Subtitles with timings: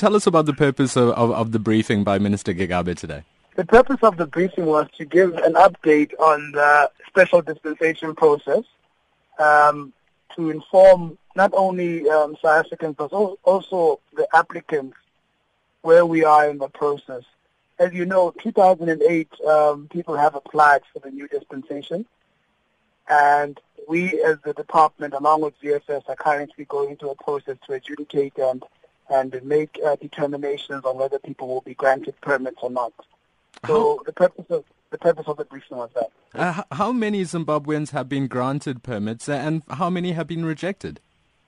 [0.00, 3.22] tell us about the purpose of, of, of the briefing by Minister Gigaba today.
[3.56, 8.64] The purpose of the briefing was to give an update on the special dispensation process,
[9.38, 9.92] um,
[10.36, 14.96] to inform not only um, South Africans but also the applicants
[15.82, 17.24] where we are in the process.
[17.78, 22.06] As you know, 2008 um, people have applied for the new dispensation,
[23.08, 27.74] and we as the department, along with VFS, are currently going through a process to
[27.74, 28.62] adjudicate and
[29.10, 32.92] and make uh, determinations on whether people will be granted permits or not.
[33.66, 36.10] So how, the purpose of the purpose of the briefing was that.
[36.34, 41.00] Uh, how many Zimbabweans have been granted permits, and how many have been rejected?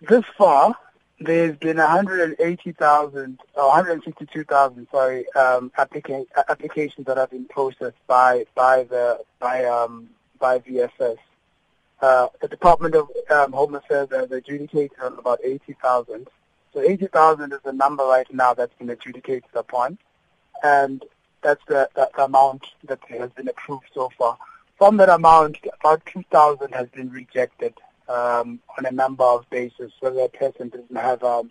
[0.00, 0.74] This far,
[1.20, 8.84] there's been 180,000 or 162,000, sorry, um, applica- applications that have been processed by by
[8.84, 11.16] the by um, by VFS.
[12.00, 16.28] Uh, the Department of um, Home Affairs has adjudicated on about 80,000.
[16.76, 19.96] So 80,000 is the number right now that's been adjudicated upon,
[20.62, 21.02] and
[21.40, 24.36] that's the, the, the amount that has been approved so far.
[24.76, 27.72] From that amount, about 2,000 has been rejected
[28.10, 31.50] um, on a number of bases, whether a person doesn't have um,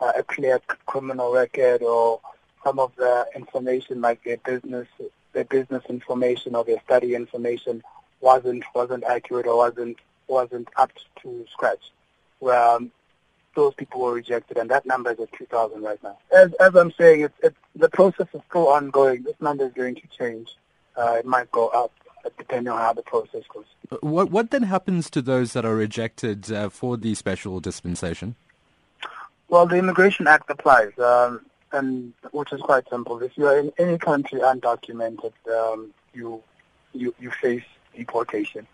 [0.00, 2.20] a clear criminal record or
[2.64, 4.88] some of the information like their business,
[5.34, 7.82] their business information or their study information
[8.22, 11.92] wasn't wasn't accurate or wasn't wasn't up to scratch.
[12.42, 12.90] Um,
[13.54, 16.18] those people were rejected, and that number is at 2,000 right now.
[16.34, 19.22] As, as I'm saying, it's, it's, the process is still ongoing.
[19.22, 20.50] This number is going to change.
[20.96, 21.92] Uh, it might go up
[22.38, 23.64] depending on how the process goes.
[24.00, 28.34] What, what then happens to those that are rejected uh, for the special dispensation?
[29.48, 33.22] Well, the Immigration Act applies, um, and which is quite simple.
[33.22, 36.42] If you are in any country undocumented, um, you,
[36.92, 37.62] you you face
[37.94, 38.66] deportation.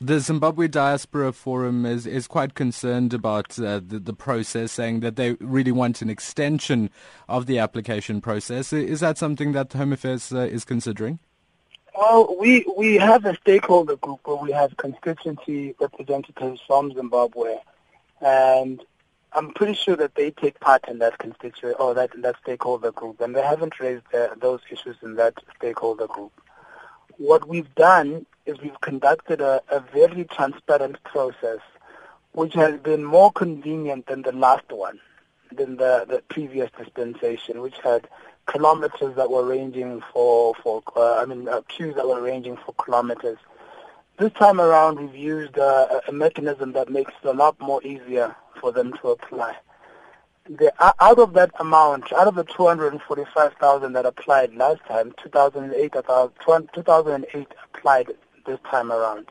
[0.00, 5.14] The Zimbabwe Diaspora Forum is, is quite concerned about uh, the, the process, saying that
[5.14, 6.90] they really want an extension
[7.28, 8.72] of the application process.
[8.72, 11.20] Is that something that Home Affairs uh, is considering?
[11.96, 17.58] Well, we, we have a stakeholder group where we have constituency representatives from Zimbabwe,
[18.20, 18.82] and
[19.32, 23.20] I'm pretty sure that they take part in that constituent or that that stakeholder group,
[23.20, 26.32] and they haven't raised uh, those issues in that stakeholder group
[27.18, 31.60] what we've done is we've conducted a, a very transparent process
[32.32, 34.98] which has been more convenient than the last one,
[35.52, 38.08] than the, the previous dispensation, which had
[38.46, 42.74] kilometers that were ranging for, for uh, I mean, uh, queues that were ranging for
[42.74, 43.38] kilometers.
[44.18, 48.34] This time around, we've used uh, a mechanism that makes it a lot more easier
[48.60, 49.56] for them to apply
[50.48, 55.92] the, out of that amount, out of the 245,000 that applied last time, 2008,
[56.74, 58.08] 2008 applied
[58.46, 59.30] this time around.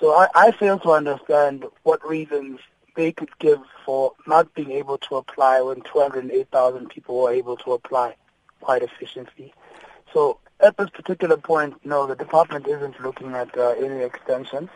[0.00, 2.60] So I, I fail to understand what reasons
[2.94, 7.72] they could give for not being able to apply when 208,000 people were able to
[7.72, 8.14] apply
[8.60, 9.52] quite efficiently.
[10.12, 14.70] So at this particular point, no, the department isn't looking at uh, any extensions.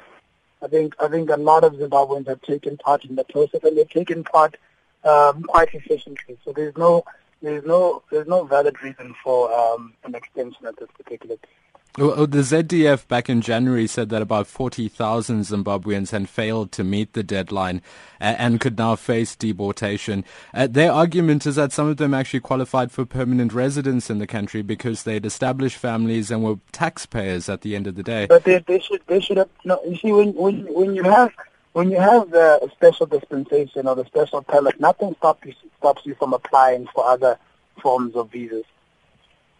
[0.60, 3.78] I think I think a lot of Zimbabweans have taken part in the process, and
[3.78, 4.56] they've taken part
[5.04, 6.38] um, quite efficiently.
[6.44, 7.04] So there's no
[7.42, 11.50] there's no there's no valid reason for um, an extension at this particular time.
[11.97, 17.12] Well, the ZDF back in January said that about 40,000 Zimbabweans had failed to meet
[17.12, 17.82] the deadline
[18.20, 20.25] and could now face deportation.
[20.54, 24.28] Uh, their argument is that some of them actually qualified for permanent residence in the
[24.28, 28.26] country because they'd established families and were taxpayers at the end of the day.
[28.26, 29.81] But they, they should they should have no.
[29.84, 31.32] You see, when when when you have
[31.78, 36.16] when you have the special dispensation or the special permit, nothing stops you, stops you
[36.16, 37.38] from applying for other
[37.80, 38.64] forms of visas.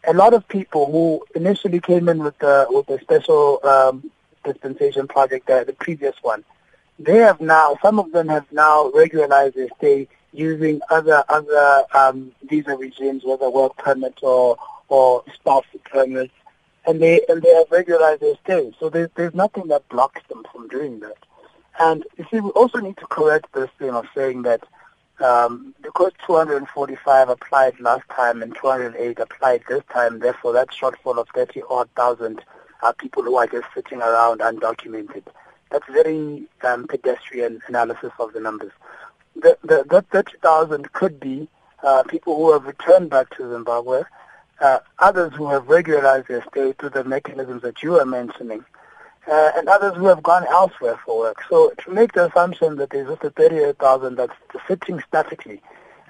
[0.05, 4.11] A lot of people who initially came in with the with the special um,
[4.43, 6.43] dispensation project, the, the previous one,
[6.99, 12.33] they have now some of them have now regularized their stay using other other um,
[12.51, 14.57] visa regimes, whether work permit or
[14.89, 16.35] or spouse permits,
[16.85, 18.75] and they and they have regularized their stay.
[18.81, 21.28] So there's there's nothing that blocks them from doing that.
[21.79, 24.65] And you see, we also need to correct this thing of saying that
[25.21, 31.29] um, because 245 applied last time and 208 applied this time, therefore that shortfall of
[31.35, 32.43] 30 odd thousand
[32.83, 35.25] are people who are just sitting around undocumented.
[35.71, 38.73] That's very um, pedestrian analysis of the numbers.
[39.35, 41.49] The, the, that 30,000 could be
[41.83, 44.03] uh, people who have returned back to Zimbabwe,
[44.61, 48.65] uh, others who have regularized their stay through the mechanisms that you are mentioning,
[49.29, 51.45] uh, and others who have gone elsewhere for work.
[51.49, 54.33] So to make the assumption that there's just a 38,000 that's
[54.67, 55.61] sitting statically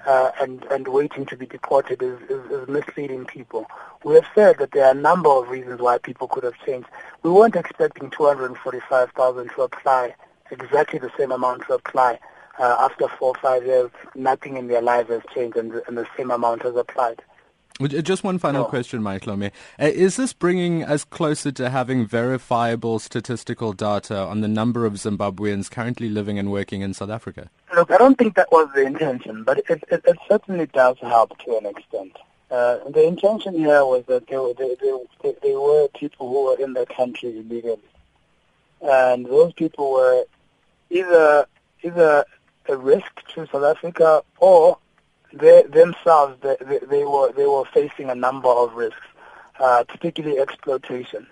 [0.05, 3.65] uh, and, and waiting to be deported is, is, is misleading people.
[4.03, 6.87] We have said that there are a number of reasons why people could have changed.
[7.23, 10.15] We weren't expecting 245,000 to apply,
[10.51, 12.19] exactly the same amount to apply
[12.59, 16.05] uh, after four or five years, nothing in their lives has changed and, and the
[16.17, 17.21] same amount has applied.
[17.87, 19.41] Just one final question, Michael.
[19.41, 19.49] Uh,
[19.79, 25.71] is this bringing us closer to having verifiable statistical data on the number of Zimbabweans
[25.71, 27.49] currently living and working in South Africa?
[27.73, 31.37] Look, I don't think that was the intention, but it, it, it certainly does help
[31.45, 32.17] to an extent.
[32.51, 36.73] Uh, the intention here was that there, there, there, there were people who were in
[36.73, 37.79] the country illegally,
[38.81, 40.25] and those people were
[40.89, 41.45] either
[41.83, 42.25] either
[42.67, 44.77] a risk to South Africa or
[45.33, 46.57] they themselves they,
[46.89, 49.07] they, were they were facing a number of risks,
[49.59, 51.27] uh, particularly exploitation.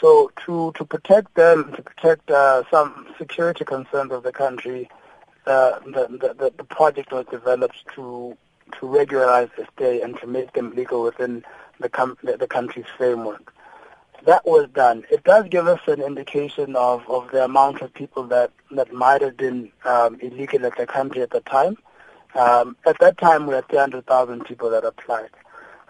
[0.00, 4.90] So to to protect them, to protect uh, some security concerns of the country,
[5.46, 8.36] uh, the, the the project was developed to
[8.78, 11.44] to regularize the stay and to make them legal within
[11.80, 13.52] the com- the, the country's framework.
[14.24, 15.04] That was done.
[15.10, 19.20] It does give us an indication of, of the amount of people that, that might
[19.20, 21.76] have been um, illegal at the country at the time.
[22.34, 25.30] Um, at that time, we had 300,000 people that applied,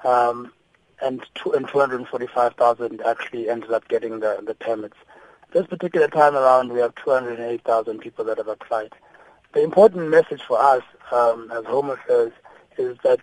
[0.04, 0.52] um,
[1.00, 4.96] and, two, and 245,000 actually ended up getting the, the permits.
[5.52, 8.92] This particular time around, we have 208,000 people that have applied.
[9.52, 12.32] The important message for us um, as Home Affairs
[12.78, 13.20] is that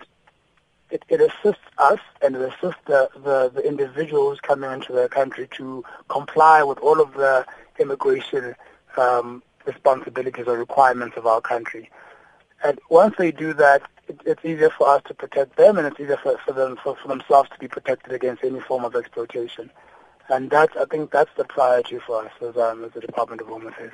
[0.92, 5.48] it, it assists us and it assists the, the, the individuals coming into the country
[5.57, 7.45] to comply with all of the
[7.80, 8.56] immigration
[8.98, 11.89] um, responsibilities or requirements of our country.
[12.64, 16.00] And once they do that, it, it's easier for us to protect them, and it's
[16.00, 19.70] easier for, for them for, for themselves to be protected against any form of exploitation.
[20.30, 23.48] And that's, I think, that's the priority for us as, um, as the Department of
[23.48, 23.94] Home Affairs.